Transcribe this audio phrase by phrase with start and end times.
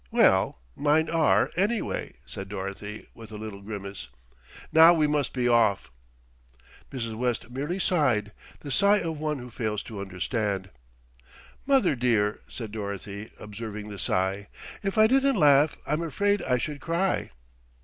[0.09, 4.07] "Well, mine are, anyway," said Dorothy with a little grimace.
[4.73, 5.91] "Now we must be off."
[6.91, 7.13] Mrs.
[7.13, 10.71] West merely sighed, the sigh of one who fails to understand.
[11.67, 14.47] "Mother dear," said Dorothy, observing the sigh,
[14.81, 17.29] "if I didn't laugh I'm afraid I should cry."